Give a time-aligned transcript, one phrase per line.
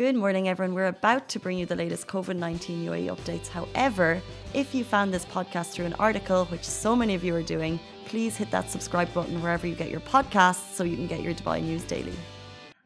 [0.00, 0.74] Good morning, everyone.
[0.74, 3.48] We're about to bring you the latest COVID 19 UAE updates.
[3.48, 4.22] However,
[4.54, 7.78] if you found this podcast through an article, which so many of you are doing,
[8.06, 11.34] please hit that subscribe button wherever you get your podcasts so you can get your
[11.34, 12.14] Dubai news daily.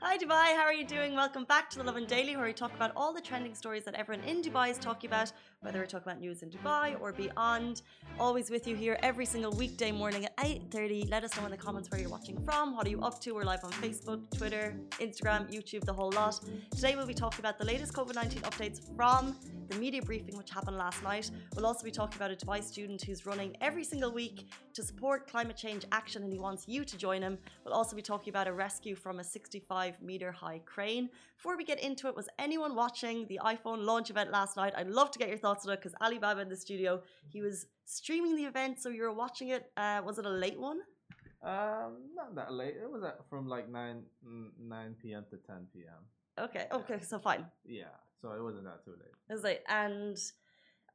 [0.00, 1.14] Hi Dubai, how are you doing?
[1.14, 3.94] Welcome back to the Lovin Daily where we talk about all the trending stories that
[3.94, 5.32] everyone in Dubai is talking about,
[5.62, 7.82] whether we're talking about news in Dubai or beyond.
[8.18, 11.08] Always with you here every single weekday morning at 8.30.
[11.08, 13.32] Let us know in the comments where you're watching from, what are you up to?
[13.32, 16.40] We're live on Facebook, Twitter, Instagram, YouTube, the whole lot.
[16.72, 19.36] Today we'll be talking about the latest COVID-19 updates from
[19.68, 21.30] the media briefing which happened last night.
[21.54, 25.30] We'll also be talking about a Dubai student who's running every single week to support
[25.30, 27.38] climate change action and he wants you to join him.
[27.64, 31.08] We'll also be talking about a rescue from a 65 meter high crane.
[31.36, 34.72] Before we get into it, was anyone watching the iPhone launch event last night?
[34.76, 38.36] I'd love to get your thoughts it because Alibaba in the studio, he was streaming
[38.36, 39.70] the event, so you were watching it.
[39.76, 40.80] Uh, was it a late one?
[41.42, 42.74] Um, not that late.
[42.82, 44.02] It was at, from like nine
[44.60, 45.24] nine p.m.
[45.30, 46.44] to ten p.m.
[46.44, 47.44] Okay, okay, so fine.
[47.64, 49.12] Yeah, so it wasn't that too late.
[49.28, 50.16] It was late, and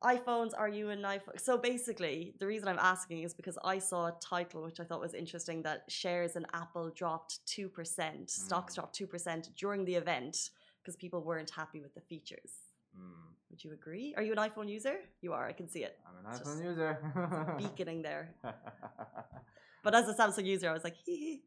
[0.03, 1.39] iPhones, are you an iPhone?
[1.39, 5.02] So basically, the reason I'm asking is because I saw a title which I thought
[5.02, 8.30] was interesting that shares in Apple dropped 2%, mm.
[8.30, 10.52] stocks dropped 2% during the event
[10.83, 12.66] because people weren't happy with the features.
[13.00, 13.28] Mm.
[13.50, 14.14] Would you agree?
[14.17, 14.95] Are you an iPhone user?
[15.22, 15.98] You are, I can see it.
[16.06, 17.56] I'm an iPhone user.
[17.58, 18.36] beaconing there.
[19.84, 21.44] but as a Samsung user, I was like, hee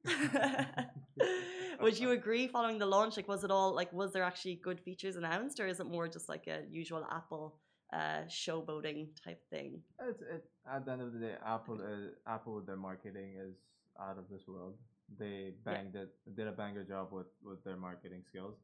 [1.81, 3.17] Would you agree following the launch?
[3.17, 6.09] Like, was it all, like, was there actually good features announced or is it more
[6.09, 7.57] just like a usual Apple?
[7.93, 9.81] uh, showboating type thing.
[10.09, 13.55] It's, it, at the end of the day, Apple uh, Apple their marketing is
[14.01, 14.75] out of this world.
[15.19, 16.03] They banged yeah.
[16.03, 18.57] it, did a banger job with with their marketing skills.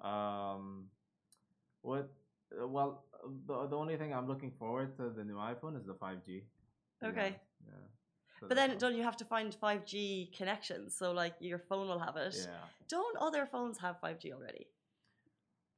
[0.00, 0.86] Um,
[1.82, 2.10] what?
[2.52, 3.04] Uh, well,
[3.46, 6.42] the the only thing I'm looking forward to the new iPhone is the 5G.
[7.02, 7.30] Okay.
[7.30, 7.66] Yeah.
[7.66, 7.86] yeah.
[8.40, 10.96] So but then, don't you have to find 5G connections?
[10.96, 12.34] So, like, your phone will have it.
[12.38, 12.64] Yeah.
[12.88, 14.66] Don't other phones have 5G already?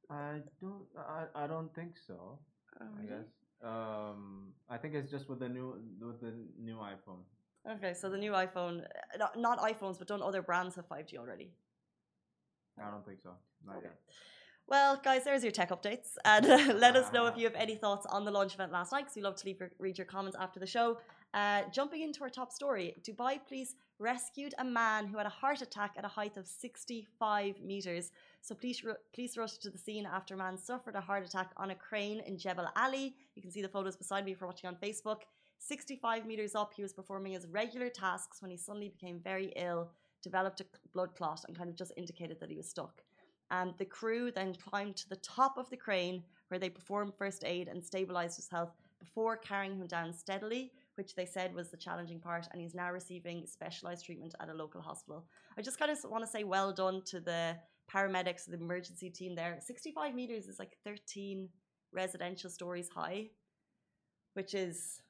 [0.09, 0.85] I don't.
[0.97, 2.39] I, I don't think so.
[2.81, 3.29] Oh, I guess.
[3.65, 7.23] Um, I think it's just with the new with the new iPhone.
[7.69, 11.17] Okay, so the new iPhone, uh, not, not iPhones, but don't other brands have 5G
[11.17, 11.53] already?
[12.77, 13.31] I don't think so.
[13.65, 13.87] Not okay.
[13.87, 14.01] yet.
[14.69, 16.17] Well, guys, there's your tech updates.
[16.25, 18.93] And uh, let us know if you have any thoughts on the launch event last
[18.93, 20.99] night, because we love to leave, read your comments after the show.
[21.35, 25.63] Uh, jumping into our top story Dubai police rescued a man who had a heart
[25.63, 28.11] attack at a height of 65 meters.
[28.43, 28.83] So police,
[29.15, 32.21] police rushed to the scene after a man suffered a heart attack on a crane
[32.27, 33.15] in Jebel Ali.
[33.35, 35.23] You can see the photos beside me if you're watching on Facebook.
[35.59, 39.91] 65 meters up, he was performing his regular tasks when he suddenly became very ill,
[40.23, 43.03] developed a blood clot, and kind of just indicated that he was stuck.
[43.53, 47.45] And the crew then climbed to the top of the crane where they performed first
[47.45, 51.77] aid and stabilized his health before carrying him down steadily which they said was the
[51.77, 55.25] challenging part, and he's now receiving specialized treatment at a local hospital.
[55.57, 57.57] I just kind of want to say well done to the
[57.93, 59.59] paramedics, the emergency team there.
[59.61, 61.49] 65 meters is like 13
[61.93, 63.29] residential stories high,
[64.35, 65.01] which is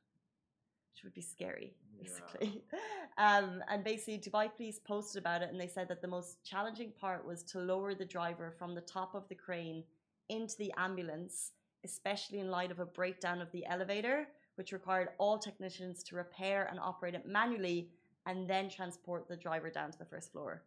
[0.93, 2.63] which would be scary, basically.
[2.73, 2.79] Yeah.
[3.19, 6.93] Um, and basically, Dubai police posted about it, and they said that the most challenging
[6.99, 9.85] part was to lower the driver from the top of the crane
[10.31, 11.53] into the ambulance,
[11.85, 16.69] especially in light of a breakdown of the elevator which required all technicians to repair
[16.71, 17.89] and operate it manually
[18.27, 20.63] and then transport the driver down to the first floor.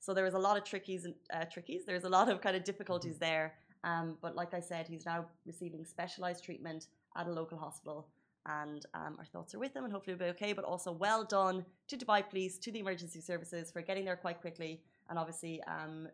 [0.00, 1.84] So there was a lot of trickies and uh, trickies.
[1.86, 3.24] There's a lot of kind of difficulties mm-hmm.
[3.24, 3.54] there.
[3.84, 8.08] Um, but like I said, he's now receiving specialized treatment at a local hospital.
[8.48, 10.52] And um, our thoughts are with them and hopefully he'll be okay.
[10.52, 14.40] But also, well done to Dubai Police, to the emergency services for getting there quite
[14.40, 16.08] quickly, and obviously, um,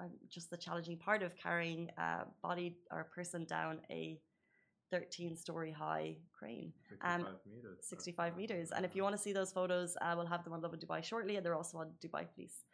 [0.00, 4.18] uh, just the challenging part of carrying a body or a person down a
[4.90, 6.72] 13 story high crane.
[6.88, 7.78] 65 um, meters.
[7.82, 8.70] 65 meters.
[8.74, 11.02] And if you want to see those photos, uh, we'll have them on Lovin Dubai
[11.04, 12.64] shortly, and they're also on Dubai Police.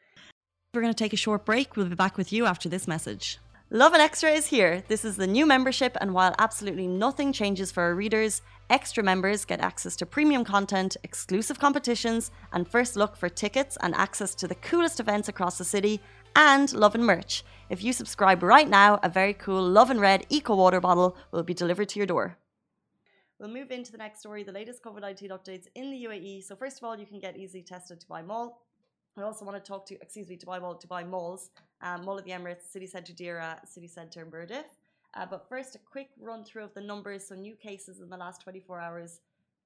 [0.72, 1.76] We're going to take a short break.
[1.76, 3.38] We'll be back with you after this message.
[3.70, 4.84] Lovin Extra is here.
[4.86, 8.40] This is the new membership, and while absolutely nothing changes for our readers,
[8.70, 13.92] extra members get access to premium content, exclusive competitions, and first look for tickets and
[13.96, 16.00] access to the coolest events across the city
[16.36, 17.42] and Lovin merch.
[17.68, 21.52] If you subscribe right now, a very cool Lovin Red Eco Water bottle will be
[21.52, 22.38] delivered to your door.
[23.40, 26.44] We'll move into the next story, the latest COVID 19 updates in the UAE.
[26.44, 28.62] So, first of all, you can get easily tested to Dubai Mall.
[29.18, 32.24] I also want to talk to, excuse me, Dubai Mall, Dubai Malls, um, Mall of
[32.24, 34.64] the Emirates, City Centre Deira, City Centre Mirdif.
[35.14, 37.26] Uh, but first, a quick run through of the numbers.
[37.26, 39.20] So, new cases in the last 24 hours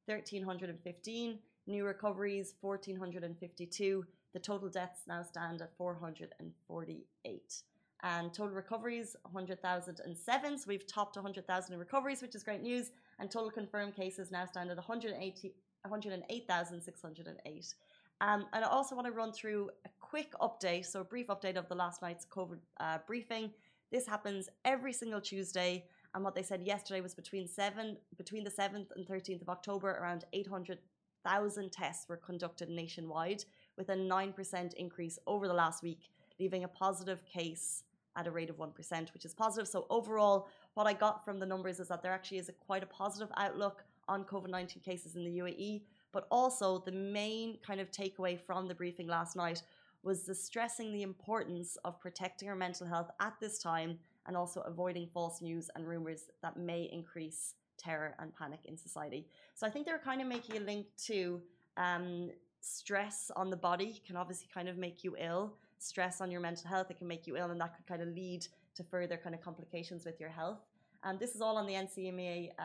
[0.07, 4.05] 1,315, new recoveries 1,452.
[4.33, 7.63] The total deaths now stand at 448
[8.03, 10.59] and total recoveries 100,007.
[10.59, 12.93] So we've topped 100,000 in recoveries, which is great news.
[13.19, 17.75] And total confirmed cases now stand at 108,608.
[18.21, 21.57] Um, and I also want to run through a quick update, so a brief update
[21.57, 23.51] of the last night's COVID uh, briefing.
[23.91, 25.85] This happens every single Tuesday,
[26.15, 29.93] and what they said yesterday was between seven, between the seventh and thirteenth of October,
[29.93, 30.79] around eight hundred
[31.25, 33.45] thousand tests were conducted nationwide,
[33.79, 37.85] with a nine percent increase over the last week, leaving a positive case
[38.17, 39.69] at a rate of 1%, which is positive.
[39.69, 42.83] So overall, what I got from the numbers is that there actually is a quite
[42.83, 45.83] a positive outlook on COVID-19 cases in the UAE,
[46.13, 49.63] but also the main kind of takeaway from the briefing last night
[50.03, 54.61] was the stressing the importance of protecting our mental health at this time and also
[54.63, 59.27] avoiding false news and rumors that may increase terror and panic in society.
[59.55, 61.41] So I think they're kind of making a link to
[61.77, 62.31] um,
[62.61, 65.55] stress on the body can obviously kind of make you ill.
[65.79, 68.09] Stress on your mental health, it can make you ill, and that could kind of
[68.09, 70.59] lead to further kind of complications with your health.
[71.03, 72.63] And this is all on the NCMA uh,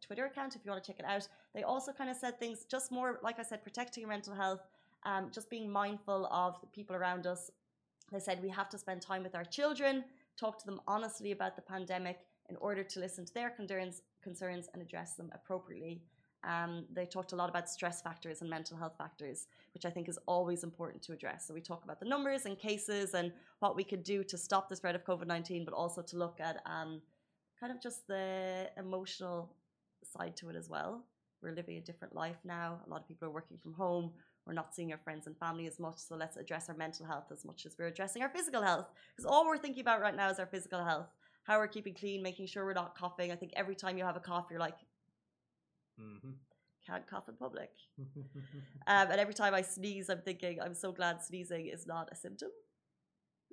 [0.00, 1.26] Twitter account if you want to check it out.
[1.54, 4.60] They also kind of said things just more, like I said, protecting your mental health,
[5.04, 7.50] um, just being mindful of the people around us.
[8.12, 10.04] They said we have to spend time with our children,
[10.36, 14.68] talk to them honestly about the pandemic in order to listen to their concerns, concerns
[14.72, 16.02] and address them appropriately.
[16.44, 20.08] Um, they talked a lot about stress factors and mental health factors, which I think
[20.08, 21.46] is always important to address.
[21.46, 24.68] So we talk about the numbers and cases and what we could do to stop
[24.68, 27.00] the spread of COVID 19, but also to look at um,
[27.64, 29.50] kind of just the emotional
[30.02, 31.02] side to it as well.
[31.42, 32.80] We're living a different life now.
[32.86, 34.10] A lot of people are working from home.
[34.46, 35.96] We're not seeing our friends and family as much.
[35.96, 38.88] So let's address our mental health as much as we're addressing our physical health.
[39.16, 41.06] Because all we're thinking about right now is our physical health.
[41.44, 43.32] How we're keeping clean, making sure we're not coughing.
[43.32, 44.76] I think every time you have a cough, you're like,
[45.98, 46.32] Mm-hmm.
[46.86, 47.70] can't cough in public.
[48.86, 52.16] Um, and every time I sneeze, I'm thinking, I'm so glad sneezing is not a
[52.16, 52.50] symptom.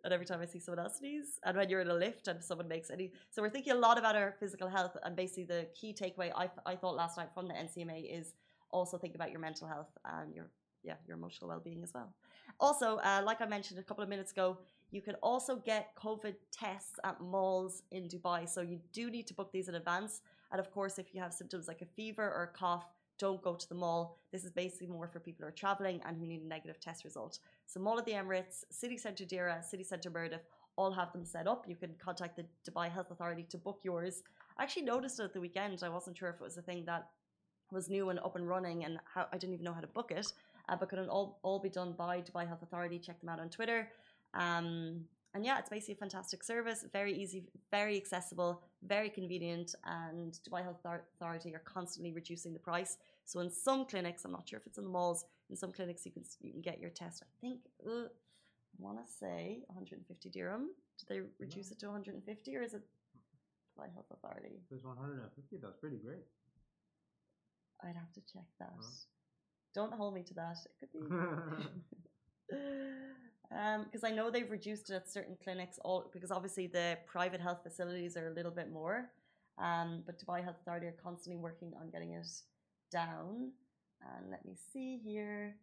[0.03, 2.44] And every time I see someone else sneeze, and when you're in a lift and
[2.44, 4.98] someone makes any, so we're thinking a lot about our physical health.
[5.03, 8.33] And basically, the key takeaway I, I thought last night from the NCMA is
[8.71, 10.50] also think about your mental health and your
[10.83, 12.13] yeah your emotional well-being as well.
[12.59, 14.57] Also, uh, like I mentioned a couple of minutes ago,
[14.92, 18.47] you can also get COVID tests at malls in Dubai.
[18.47, 20.21] So you do need to book these in advance.
[20.51, 22.86] And of course, if you have symptoms like a fever or a cough,
[23.21, 24.18] don't go to the mall.
[24.33, 27.03] This is basically more for people who are traveling and who need a negative test
[27.09, 27.33] result.
[27.71, 30.44] So Mall of the Emirates, City Centre Deira, City Centre Mirdif,
[30.75, 31.62] all have them set up.
[31.71, 34.15] You can contact the Dubai Health Authority to book yours.
[34.57, 35.79] I actually noticed it at the weekend.
[35.83, 37.03] I wasn't sure if it was a thing that
[37.71, 40.12] was new and up and running and how I didn't even know how to book
[40.19, 40.27] it.
[40.68, 42.97] Uh, but could it all, all be done by Dubai Health Authority?
[42.97, 43.81] Check them out on Twitter.
[44.33, 50.33] Um, and yeah, it's basically a fantastic service, very easy, very accessible, very convenient, and
[50.48, 52.98] Dubai Health Authority are constantly reducing the price.
[53.25, 56.06] So in some clinics, I'm not sure if it's in the malls, in some clinics
[56.06, 57.24] you can you can get your test.
[57.24, 60.69] I think uh, I want to say 150 dirham.
[61.00, 62.81] Did they reduce it to 150 or is it
[63.78, 64.62] Dubai Health Authority?
[64.69, 65.57] There's 150.
[65.62, 66.25] That's pretty great.
[67.83, 68.74] I'd have to check that.
[68.78, 68.88] Huh?
[69.74, 70.57] Don't hold me to that.
[70.81, 71.10] It could
[72.50, 72.57] be.
[73.51, 77.42] because um, I know they've reduced it at certain clinics, all because obviously the private
[77.42, 79.09] health facilities are a little bit more.
[79.57, 82.27] Um, but Dubai Health Authority are constantly working on getting it
[82.92, 83.51] down.
[84.01, 85.56] And let me see here.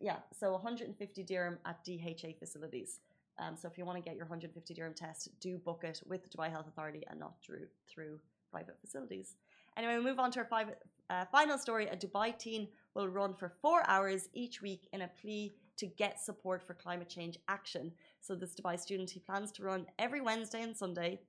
[0.00, 3.00] Yeah, so 150 dirham at DHA facilities.
[3.40, 6.30] Um, so if you want to get your 150 dirham test, do book it with
[6.30, 8.20] Dubai Health Authority and not through through
[8.52, 9.34] private facilities.
[9.76, 10.66] Anyway, we move on to our
[11.10, 11.88] uh, final story.
[11.88, 16.20] A Dubai teen will run for four hours each week in a plea to get
[16.20, 17.92] support for climate change action.
[18.20, 21.20] So this Dubai student, he plans to run every Wednesday and Sunday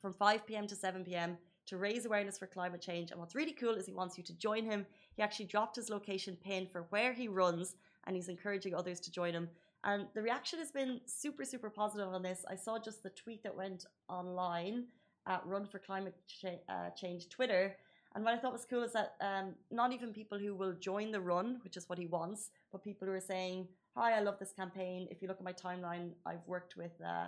[0.00, 0.66] from 5 p.m.
[0.68, 1.36] to 7 p.m.
[1.66, 3.10] to raise awareness for climate change.
[3.10, 4.86] And what's really cool is he wants you to join him.
[5.16, 7.74] He actually dropped his location pin for where he runs
[8.06, 9.48] and he's encouraging others to join him.
[9.84, 12.44] And the reaction has been super, super positive on this.
[12.48, 14.84] I saw just the tweet that went online
[15.26, 17.76] at Run for Climate Ch- uh, Change Twitter
[18.14, 21.12] and what I thought was cool is that um, not even people who will join
[21.12, 24.38] the run, which is what he wants, but people who are saying, Hi, I love
[24.38, 25.08] this campaign.
[25.10, 27.26] If you look at my timeline, I've worked with uh,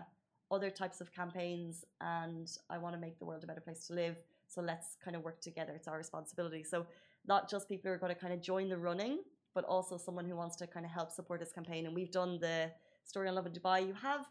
[0.51, 3.95] other types of campaigns and I want to make the world a better place to
[3.95, 4.17] live.
[4.49, 5.73] So let's kind of work together.
[5.75, 6.63] It's our responsibility.
[6.63, 6.87] So,
[7.27, 9.21] not just people who are going to kind of join the running,
[9.55, 11.87] but also someone who wants to kind of help support this campaign.
[11.87, 12.71] And we've done the
[13.05, 13.87] story on Lovin Dubai.
[13.87, 14.27] You have,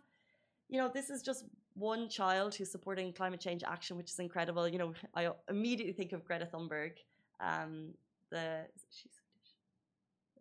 [0.71, 4.67] you know, this is just one child who's supporting climate change action, which is incredible.
[4.67, 6.93] You know, I immediately think of Greta Thunberg.
[7.39, 7.89] Um,
[8.29, 9.11] the she's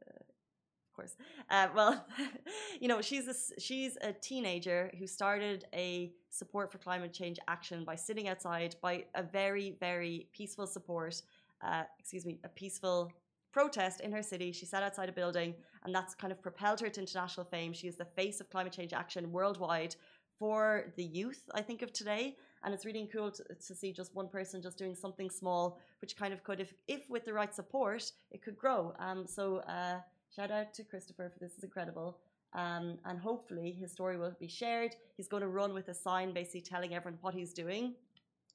[0.00, 1.16] uh, of course.
[1.50, 2.06] Uh, well,
[2.80, 7.84] you know, she's a, she's a teenager who started a support for climate change action
[7.84, 11.20] by sitting outside by a very very peaceful support.
[11.60, 13.12] Uh, excuse me, a peaceful
[13.52, 14.52] protest in her city.
[14.52, 17.72] She sat outside a building, and that's kind of propelled her to international fame.
[17.72, 19.96] She is the face of climate change action worldwide
[20.40, 22.36] for the youth, I think, of today.
[22.64, 26.16] And it's really cool to, to see just one person just doing something small, which
[26.16, 28.94] kind of could, if, if with the right support, it could grow.
[28.98, 29.98] Um, so uh,
[30.34, 32.18] shout out to Christopher for this is incredible.
[32.54, 34.96] Um, and hopefully his story will be shared.
[35.16, 37.94] He's going to run with a sign basically telling everyone what he's doing.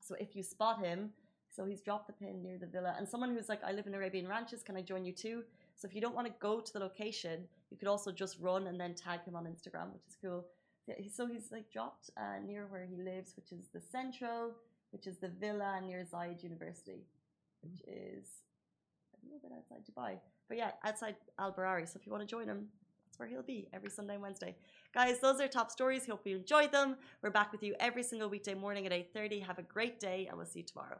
[0.02, 1.12] So if you spot him,
[1.56, 2.96] so he's dropped the pin near the villa.
[2.98, 5.44] And someone who's like, I live in Arabian Ranches, can I join you too?
[5.76, 8.68] So if you don't want to go to the location, you could also just run
[8.68, 10.46] and then tag him on Instagram, which is cool.
[11.12, 14.52] So he's like dropped uh, near where he lives, which is the Central,
[14.92, 17.06] which is the villa near Zayed University,
[17.62, 18.26] which is
[19.14, 20.20] a little bit outside Dubai.
[20.48, 21.88] But yeah, outside Al Barari.
[21.88, 22.68] So if you want to join him,
[23.06, 24.56] that's where he'll be every Sunday and Wednesday.
[24.94, 26.06] Guys, those are top stories.
[26.06, 26.98] Hope you enjoyed them.
[27.22, 29.46] We're back with you every single weekday morning at 8.30.
[29.46, 31.00] Have a great day and we'll see you tomorrow.